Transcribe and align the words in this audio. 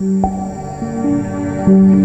Música 0.00 1.97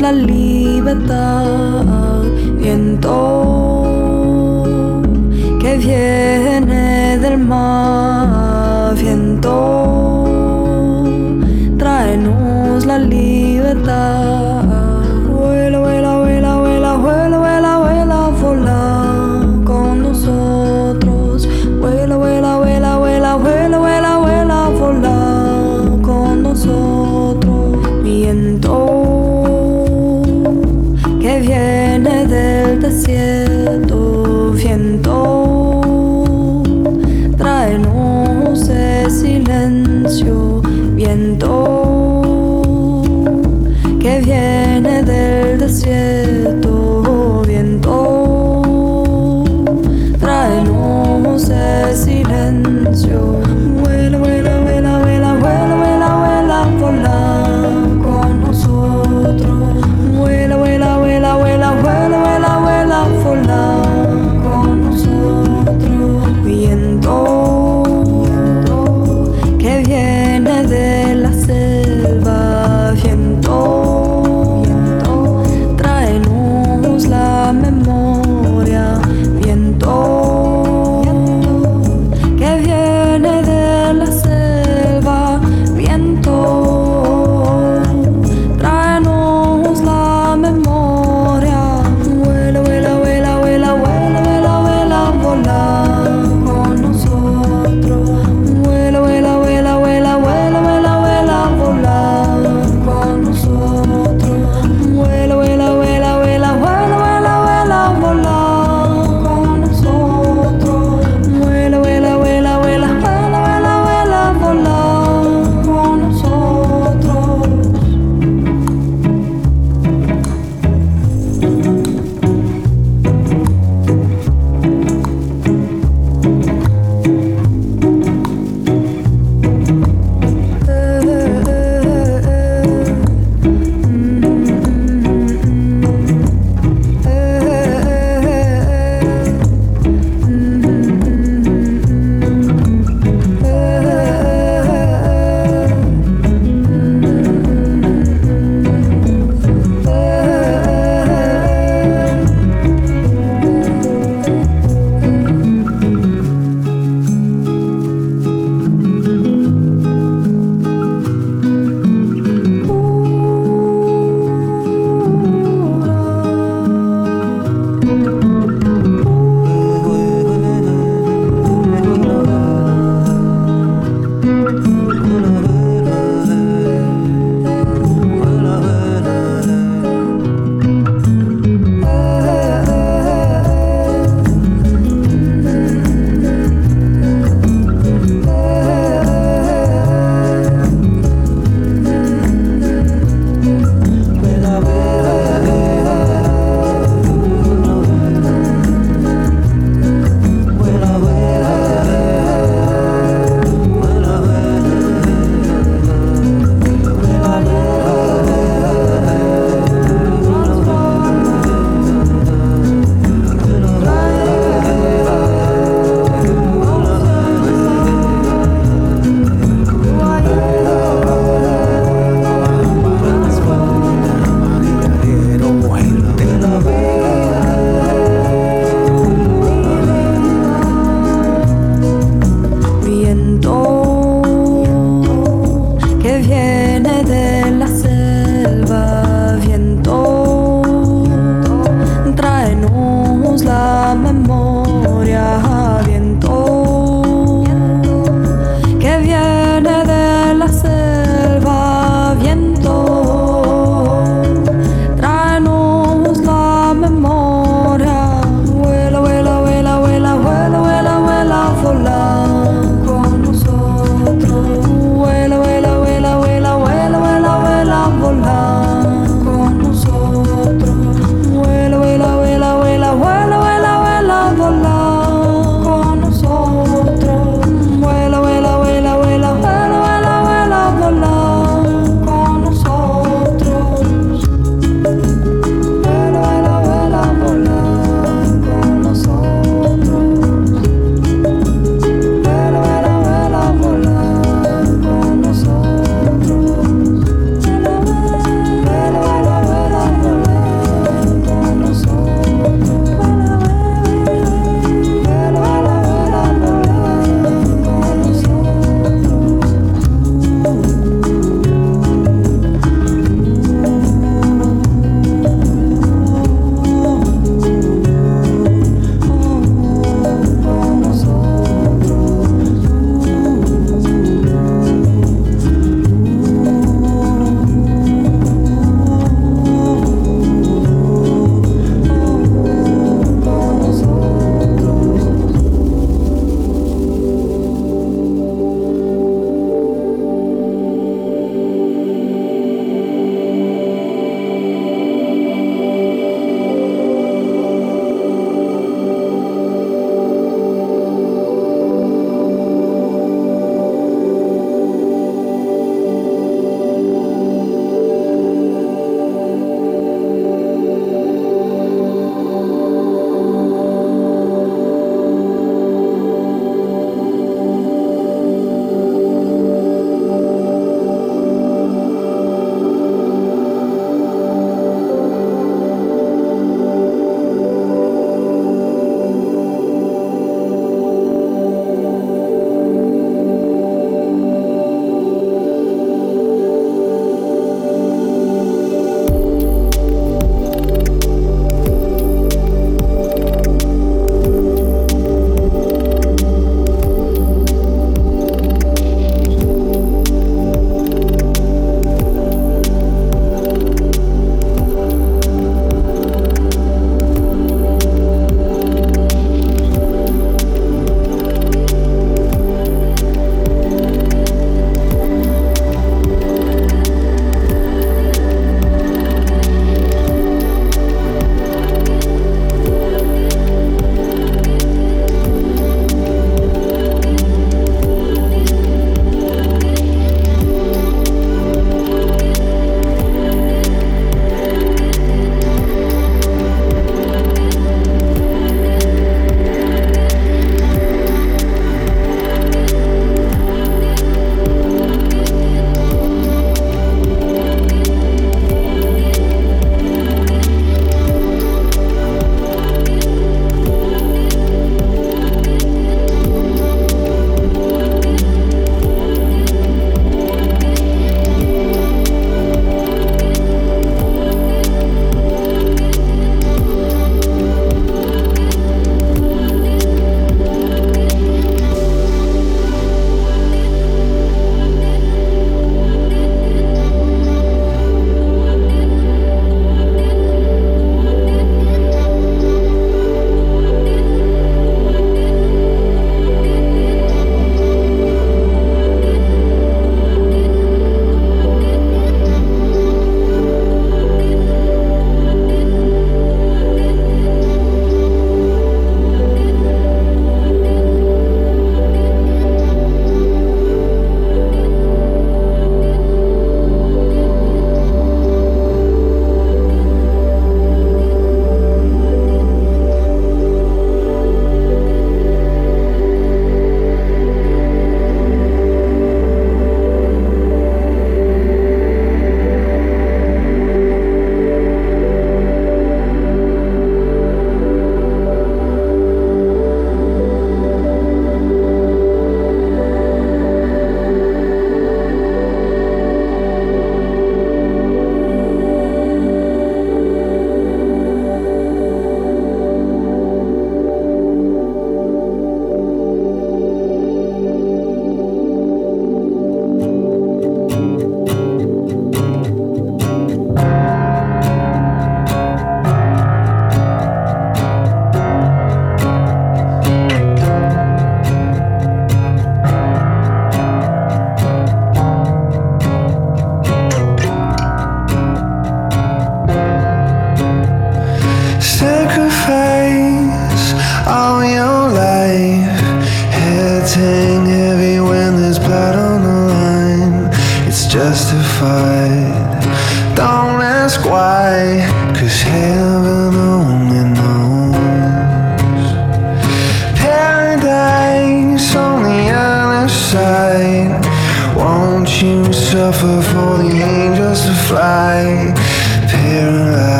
la 0.00 0.12
libertad, 0.12 1.44
viento 2.56 3.82
que 5.60 5.76
viene 5.78 6.47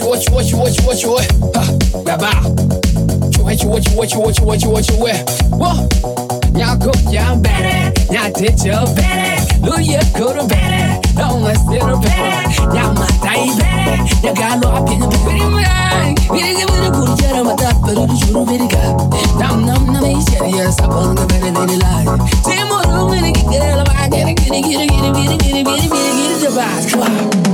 you 0.00 0.34
what 0.34 0.50
you 0.50 0.56
what 0.56 0.72
you 0.72 0.80
what 0.80 0.80
you 0.80 0.86
what 0.86 1.02
you 1.02 1.10
what 1.10 1.26
huh 1.54 1.68
ba 2.02 2.16
ba 2.16 2.32
what 3.42 3.60
you 3.62 3.68
what 3.68 3.84
you 3.84 3.96
what 3.96 4.10
you 4.10 4.20
what 4.20 4.38
you 4.38 4.46
what 4.46 4.62
you 4.62 4.70
what 4.70 4.88
you 4.88 4.96
what 4.96 5.30
whoa 5.52 6.32
Y'all 6.52 6.76
go, 6.76 6.92
y'all 7.10 7.40
better, 7.40 7.90
y'all 8.12 8.30
did 8.30 8.62
your 8.62 8.84
better. 8.94 9.40
Lu 9.64 9.80
ye 9.80 9.98
go 10.12 10.36
to 10.36 10.46
better, 10.46 11.00
don't 11.16 11.42
let's 11.42 11.64
do 11.64 11.80
the 11.80 11.96
better. 11.96 12.76
Y'all 12.76 12.92
my 12.92 13.08
die 13.24 13.48
better, 13.56 14.04
y'all 14.20 14.34
got 14.34 14.62
no 14.62 14.84
opinion, 14.84 15.08
but 15.08 15.20
pretty 15.24 15.48
much. 15.48 16.30
We 16.30 16.40
didn't 16.40 16.60
give 16.60 16.76
it 16.76 16.88
a 16.88 16.90
good 16.92 17.18
jet 17.18 17.34
on 17.36 17.46
my 17.46 17.56
top, 17.56 17.80
but 17.80 17.96
it 17.96 18.10
is 18.10 18.20
true, 18.30 18.44
very 18.44 18.68
good. 18.68 18.94
Nam 19.40 19.64
nam 19.64 19.92
nam, 19.92 20.04
he's 20.04 20.26
serious, 20.30 20.78
I'm 20.80 20.90
on 20.90 21.16
the 21.16 21.26
better 21.26 21.50
than 21.50 21.66
the 21.66 21.76
lie. 21.80 22.04
Say 22.44 22.62
more, 22.68 22.84
I'm 22.84 23.08
gonna 23.08 23.32
get 23.32 23.64
it, 23.64 23.80
I'm 23.80 23.86
gonna 23.86 24.08
get 24.08 24.28
it, 24.28 24.36
get 24.36 24.52
it, 24.52 24.62
get 24.62 24.80
it, 24.80 24.88
get 24.88 25.04
it, 25.04 25.14
get 25.14 25.32
it, 25.32 25.40
get 25.40 25.56
it, 25.56 25.64
get 25.64 25.80
it, 25.80 27.12
get 27.16 27.46
it, 27.46 27.51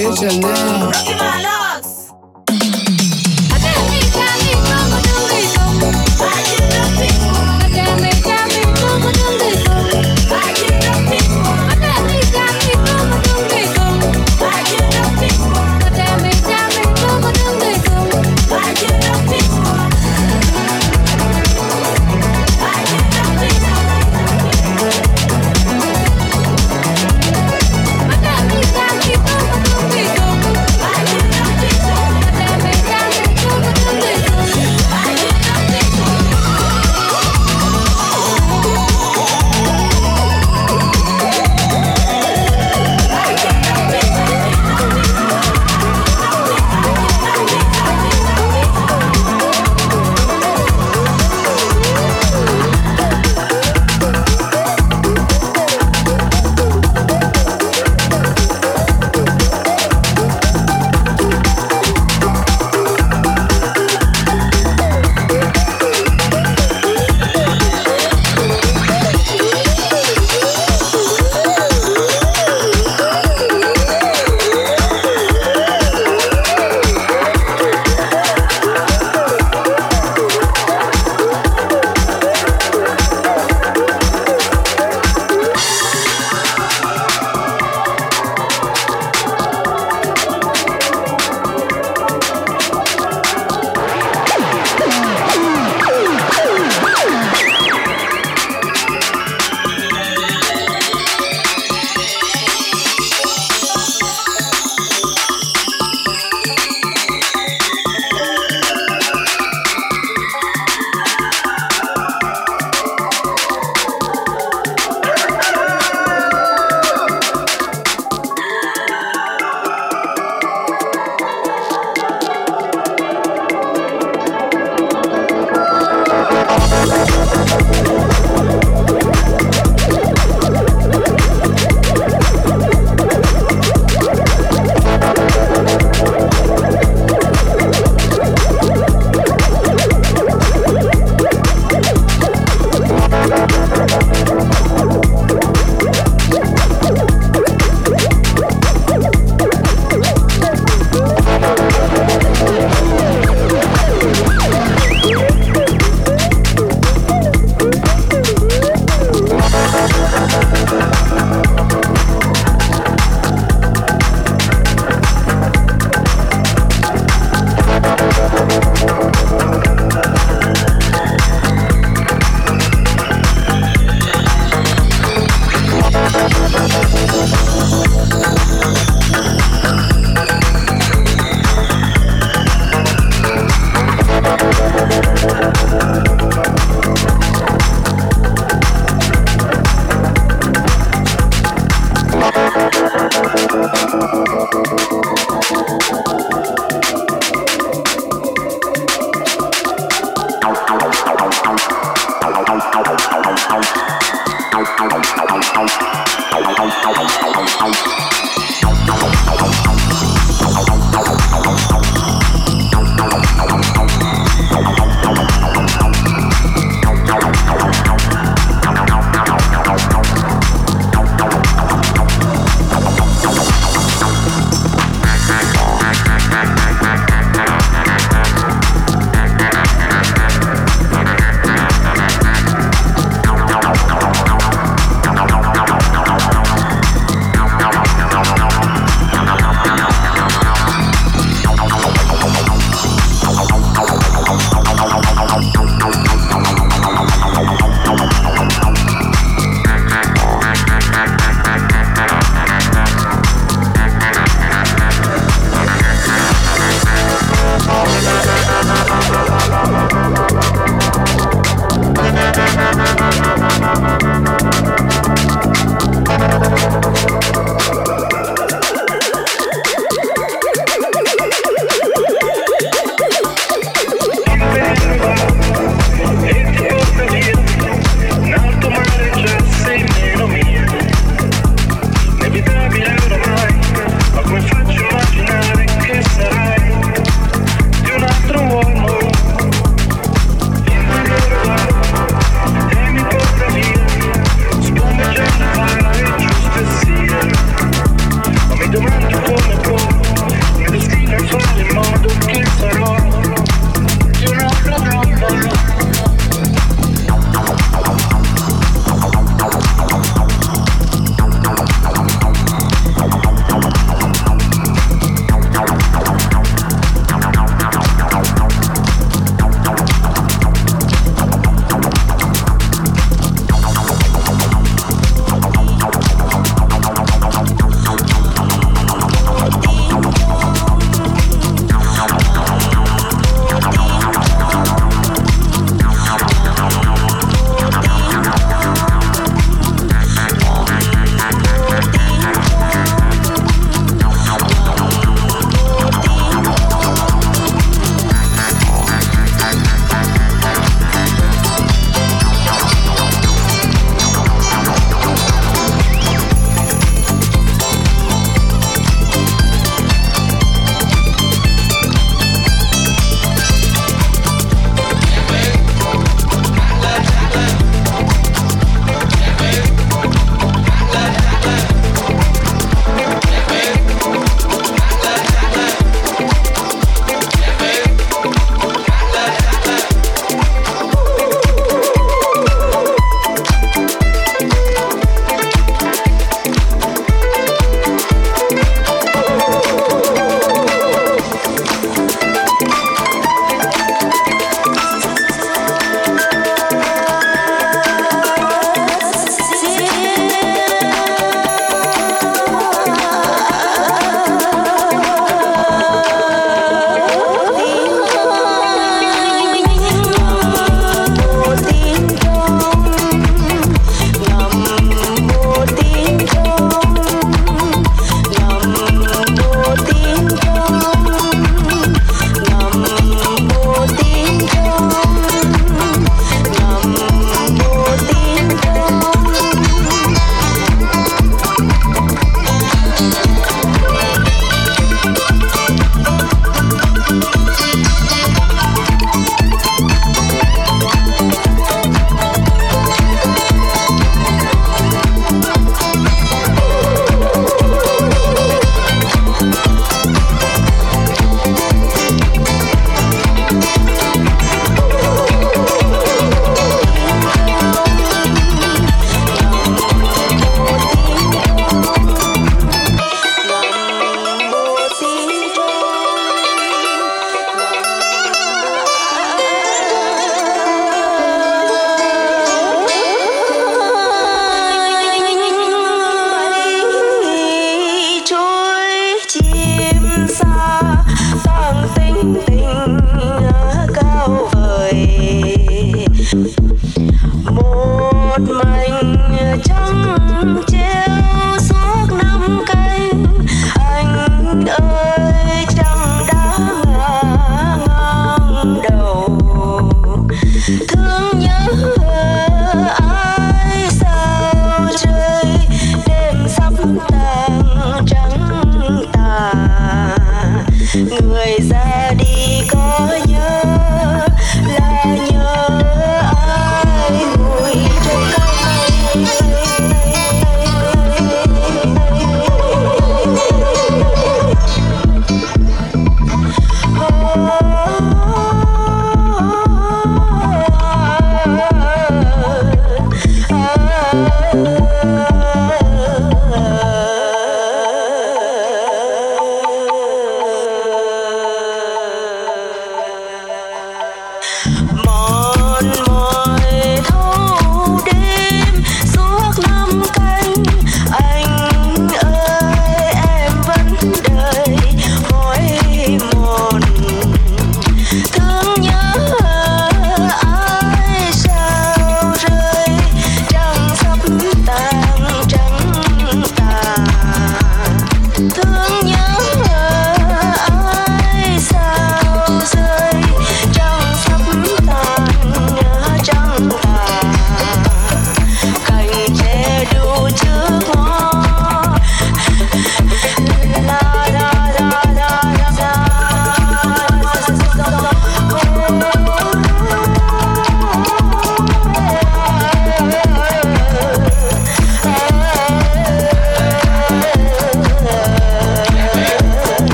Switzerland. 0.00 1.59